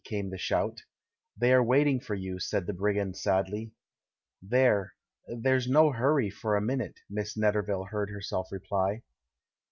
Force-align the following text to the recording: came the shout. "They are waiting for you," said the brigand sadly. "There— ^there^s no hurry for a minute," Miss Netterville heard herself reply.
came 0.03 0.31
the 0.31 0.37
shout. 0.39 0.81
"They 1.37 1.53
are 1.53 1.63
waiting 1.63 1.99
for 1.99 2.15
you," 2.15 2.39
said 2.39 2.65
the 2.65 2.73
brigand 2.73 3.15
sadly. 3.17 3.71
"There— 4.41 4.95
^there^s 5.29 5.67
no 5.69 5.91
hurry 5.91 6.31
for 6.31 6.55
a 6.55 6.59
minute," 6.61 7.01
Miss 7.07 7.37
Netterville 7.37 7.87
heard 7.89 8.09
herself 8.09 8.51
reply. 8.51 9.03